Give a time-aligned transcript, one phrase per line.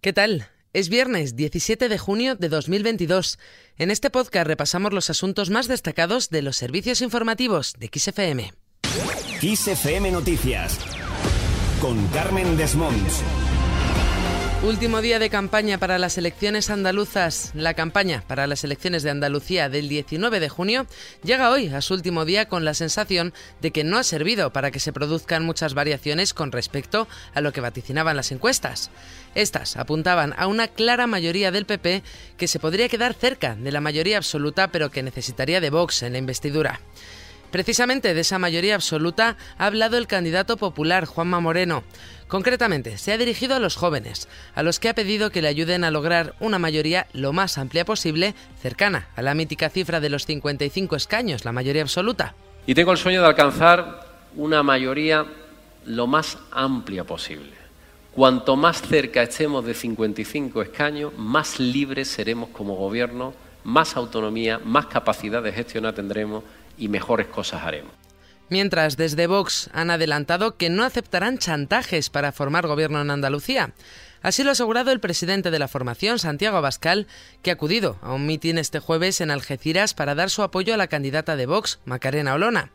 [0.00, 0.48] ¿Qué tal?
[0.72, 3.38] Es viernes 17 de junio de 2022.
[3.76, 8.54] En este podcast repasamos los asuntos más destacados de los servicios informativos de XFM.
[9.42, 10.78] XFM Noticias
[11.82, 13.22] con Carmen Desmonts.
[14.62, 17.50] Último día de campaña para las elecciones andaluzas.
[17.54, 20.86] La campaña para las elecciones de Andalucía del 19 de junio
[21.24, 24.70] llega hoy a su último día con la sensación de que no ha servido para
[24.70, 28.90] que se produzcan muchas variaciones con respecto a lo que vaticinaban las encuestas.
[29.34, 32.02] Estas apuntaban a una clara mayoría del PP
[32.36, 36.12] que se podría quedar cerca de la mayoría absoluta pero que necesitaría de Vox en
[36.12, 36.80] la investidura.
[37.50, 41.82] Precisamente de esa mayoría absoluta ha hablado el candidato popular Juanma Moreno.
[42.28, 45.82] Concretamente, se ha dirigido a los jóvenes, a los que ha pedido que le ayuden
[45.82, 50.26] a lograr una mayoría lo más amplia posible, cercana a la mítica cifra de los
[50.26, 52.34] 55 escaños, la mayoría absoluta.
[52.66, 54.06] Y tengo el sueño de alcanzar
[54.36, 55.26] una mayoría
[55.86, 57.50] lo más amplia posible.
[58.12, 64.86] Cuanto más cerca estemos de 55 escaños, más libres seremos como gobierno, más autonomía, más
[64.86, 66.44] capacidad de gestionar tendremos
[66.78, 67.92] y mejores cosas haremos.
[68.48, 73.72] Mientras, desde Vox han adelantado que no aceptarán chantajes para formar gobierno en Andalucía.
[74.22, 77.06] Así lo ha asegurado el presidente de la formación, Santiago Abascal,
[77.42, 80.76] que ha acudido a un mitin este jueves en Algeciras para dar su apoyo a
[80.76, 82.70] la candidata de Vox, Macarena Olona.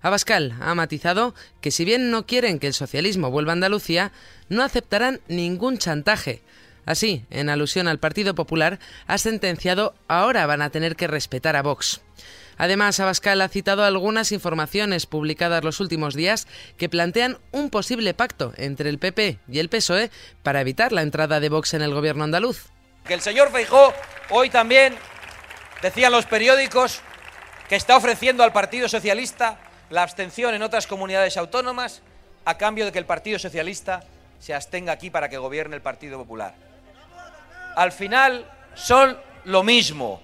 [0.00, 4.12] Abascal ha matizado que si bien no quieren que el socialismo vuelva a Andalucía,
[4.48, 6.42] no aceptarán ningún chantaje.
[6.86, 11.62] Así, en alusión al Partido Popular, ha sentenciado ahora van a tener que respetar a
[11.62, 12.00] Vox.
[12.58, 18.52] Además, Abascal ha citado algunas informaciones publicadas los últimos días que plantean un posible pacto
[18.56, 20.10] entre el PP y el PSOE
[20.42, 22.66] para evitar la entrada de Vox en el gobierno andaluz.
[23.06, 23.92] Que el señor Feijó
[24.30, 24.96] hoy también
[25.82, 27.00] decían los periódicos
[27.68, 29.58] que está ofreciendo al Partido Socialista
[29.90, 32.02] la abstención en otras comunidades autónomas
[32.44, 34.04] a cambio de que el Partido Socialista
[34.38, 36.54] se abstenga aquí para que gobierne el Partido Popular.
[37.76, 40.22] Al final son lo mismo.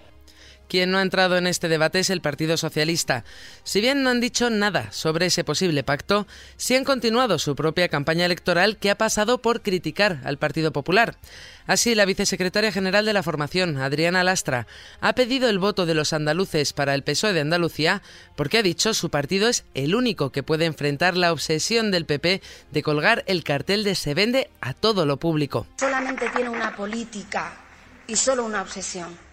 [0.73, 3.25] Quien no ha entrado en este debate es el Partido Socialista.
[3.63, 7.89] Si bien no han dicho nada sobre ese posible pacto, sí han continuado su propia
[7.89, 11.19] campaña electoral que ha pasado por criticar al Partido Popular.
[11.67, 14.67] Así, la vicesecretaria general de la formación, Adriana Lastra,
[15.03, 18.01] ha pedido el voto de los andaluces para el PSOE de Andalucía
[18.35, 22.41] porque ha dicho su partido es el único que puede enfrentar la obsesión del PP
[22.71, 25.67] de colgar el cartel de se vende a todo lo público.
[25.79, 27.59] Solamente tiene una política
[28.07, 29.32] y solo una obsesión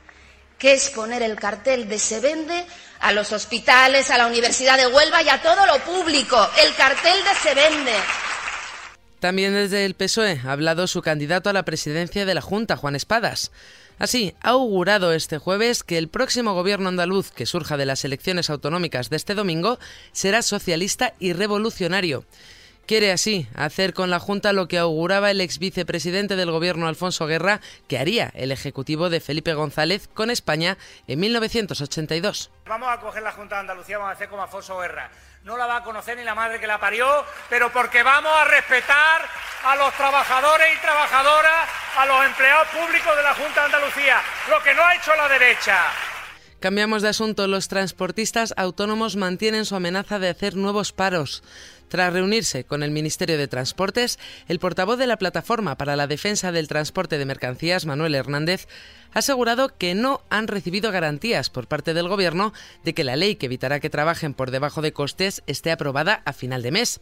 [0.59, 2.65] que es poner el cartel de se vende
[2.99, 6.37] a los hospitales, a la Universidad de Huelva y a todo lo público.
[6.63, 7.93] El cartel de se vende.
[9.19, 12.95] También desde el PSOE ha hablado su candidato a la presidencia de la Junta, Juan
[12.95, 13.51] Espadas.
[13.97, 18.49] Así, ha augurado este jueves que el próximo gobierno andaluz que surja de las elecciones
[18.49, 19.77] autonómicas de este domingo
[20.13, 22.23] será socialista y revolucionario.
[22.89, 27.27] Quiere así hacer con la Junta lo que auguraba el ex vicepresidente del gobierno Alfonso
[27.27, 32.49] Guerra que haría el ejecutivo de Felipe González con España en 1982.
[32.65, 35.11] Vamos a coger la Junta de Andalucía, vamos a hacer como Alfonso Guerra.
[35.43, 37.05] No la va a conocer ni la madre que la parió,
[37.47, 39.21] pero porque vamos a respetar
[39.65, 44.63] a los trabajadores y trabajadoras, a los empleados públicos de la Junta de Andalucía, lo
[44.63, 45.77] que no ha hecho la derecha.
[46.59, 47.47] Cambiamos de asunto.
[47.47, 51.41] Los transportistas autónomos mantienen su amenaza de hacer nuevos paros.
[51.89, 56.51] Tras reunirse con el Ministerio de Transportes, el portavoz de la Plataforma para la Defensa
[56.51, 58.67] del Transporte de Mercancías, Manuel Hernández,
[59.11, 63.35] ha asegurado que no han recibido garantías por parte del Gobierno de que la ley
[63.35, 66.99] que evitará que trabajen por debajo de costes esté aprobada a final de mes.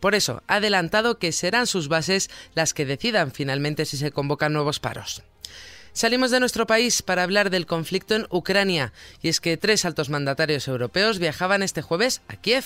[0.00, 4.54] Por eso, ha adelantado que serán sus bases las que decidan finalmente si se convocan
[4.54, 5.22] nuevos paros.
[5.92, 8.92] Salimos de nuestro país para hablar del conflicto en Ucrania,
[9.22, 12.64] y es que tres altos mandatarios europeos viajaban este jueves a Kiev.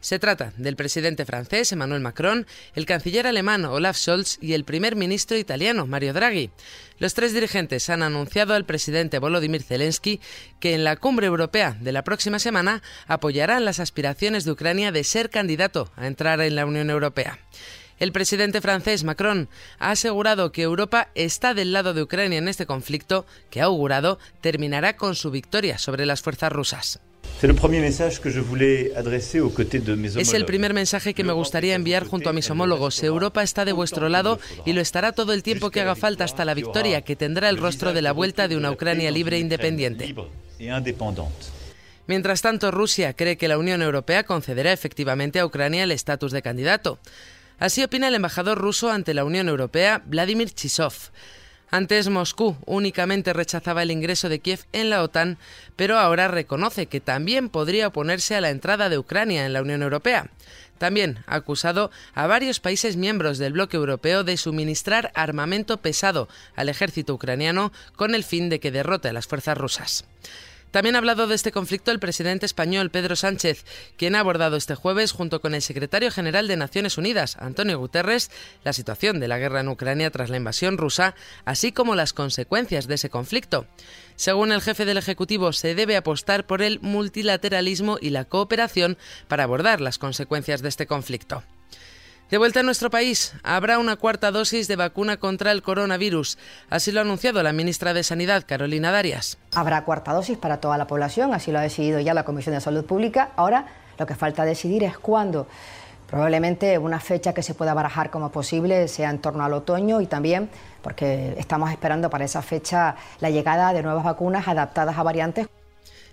[0.00, 4.96] Se trata del presidente francés Emmanuel Macron, el canciller alemán Olaf Scholz y el primer
[4.96, 6.50] ministro italiano Mario Draghi.
[6.98, 10.20] Los tres dirigentes han anunciado al presidente Volodymyr Zelensky
[10.58, 15.04] que en la cumbre europea de la próxima semana apoyarán las aspiraciones de Ucrania de
[15.04, 17.38] ser candidato a entrar en la Unión Europea.
[18.02, 19.48] El presidente francés Macron
[19.78, 24.18] ha asegurado que Europa está del lado de Ucrania en este conflicto que ha augurado
[24.40, 26.98] terminará con su victoria sobre las fuerzas rusas.
[30.16, 33.00] Es el primer mensaje que me gustaría enviar junto a mis homólogos.
[33.04, 36.44] Europa está de vuestro lado y lo estará todo el tiempo que haga falta hasta
[36.44, 40.12] la victoria, que tendrá el rostro de la vuelta de una Ucrania libre e independiente.
[42.08, 46.42] Mientras tanto, Rusia cree que la Unión Europea concederá efectivamente a Ucrania el estatus de
[46.42, 46.98] candidato.
[47.58, 50.94] Así opina el embajador ruso ante la Unión Europea, Vladimir Chisov.
[51.70, 55.38] Antes Moscú únicamente rechazaba el ingreso de Kiev en la OTAN,
[55.74, 59.82] pero ahora reconoce que también podría oponerse a la entrada de Ucrania en la Unión
[59.82, 60.28] Europea.
[60.76, 66.68] También ha acusado a varios países miembros del bloque europeo de suministrar armamento pesado al
[66.68, 70.04] ejército ucraniano con el fin de que derrote a las fuerzas rusas.
[70.72, 73.64] También ha hablado de este conflicto el presidente español Pedro Sánchez,
[73.98, 78.30] quien ha abordado este jueves junto con el secretario general de Naciones Unidas, Antonio Guterres,
[78.64, 81.14] la situación de la guerra en Ucrania tras la invasión rusa,
[81.44, 83.66] así como las consecuencias de ese conflicto.
[84.16, 88.96] Según el jefe del Ejecutivo, se debe apostar por el multilateralismo y la cooperación
[89.28, 91.42] para abordar las consecuencias de este conflicto.
[92.32, 96.38] De vuelta a nuestro país, habrá una cuarta dosis de vacuna contra el coronavirus.
[96.70, 99.36] Así lo ha anunciado la ministra de Sanidad, Carolina Darias.
[99.54, 102.62] Habrá cuarta dosis para toda la población, así lo ha decidido ya la Comisión de
[102.62, 103.32] Salud Pública.
[103.36, 103.66] Ahora
[103.98, 105.46] lo que falta decidir es cuándo.
[106.06, 110.06] Probablemente una fecha que se pueda barajar como posible sea en torno al otoño y
[110.06, 110.48] también
[110.80, 115.48] porque estamos esperando para esa fecha la llegada de nuevas vacunas adaptadas a variantes.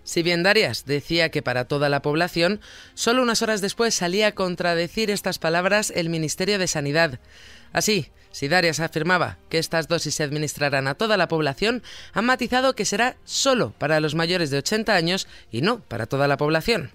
[0.10, 2.62] Si bien Darias decía que para toda la población,
[2.96, 7.20] solo unas horas después salía a contradecir estas palabras el Ministerio de Sanidad.
[7.74, 12.74] Así, si Darias afirmaba que estas dosis se administrarán a toda la población, han matizado
[12.74, 16.90] que será solo para los mayores de 80 años y no para toda la población.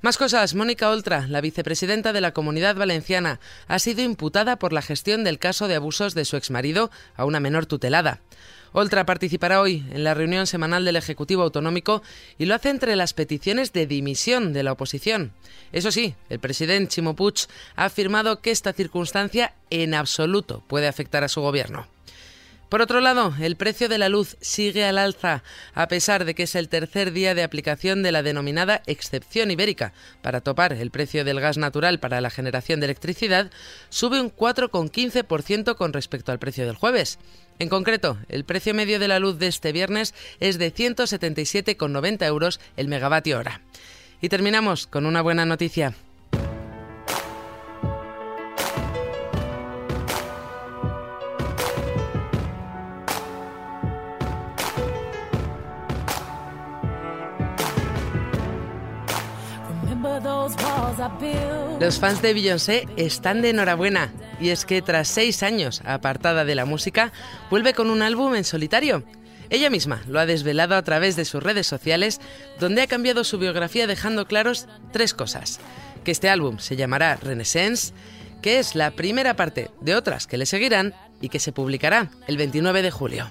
[0.00, 0.54] Más cosas.
[0.54, 5.40] Mónica Oltra, la vicepresidenta de la Comunidad Valenciana, ha sido imputada por la gestión del
[5.40, 8.20] caso de abusos de su exmarido a una menor tutelada.
[8.70, 12.02] Oltra participará hoy en la reunión semanal del Ejecutivo Autonómico
[12.38, 15.32] y lo hace entre las peticiones de dimisión de la oposición.
[15.72, 21.24] Eso sí, el presidente Chimo Puig ha afirmado que esta circunstancia en absoluto puede afectar
[21.24, 21.88] a su gobierno.
[22.68, 25.42] Por otro lado, el precio de la luz sigue al alza,
[25.72, 29.94] a pesar de que es el tercer día de aplicación de la denominada excepción ibérica.
[30.20, 33.50] Para topar el precio del gas natural para la generación de electricidad,
[33.88, 37.18] sube un 4,15% con respecto al precio del jueves.
[37.58, 42.60] En concreto, el precio medio de la luz de este viernes es de 177,90 euros
[42.76, 43.62] el megavatio hora.
[44.20, 45.94] Y terminamos con una buena noticia.
[61.80, 66.54] Los fans de Beyoncé están de enhorabuena y es que tras seis años apartada de
[66.54, 67.12] la música,
[67.50, 69.04] vuelve con un álbum en solitario.
[69.50, 72.20] Ella misma lo ha desvelado a través de sus redes sociales,
[72.58, 75.60] donde ha cambiado su biografía dejando claros tres cosas.
[76.04, 77.92] Que este álbum se llamará Renaissance,
[78.42, 82.36] que es la primera parte de otras que le seguirán y que se publicará el
[82.36, 83.30] 29 de julio.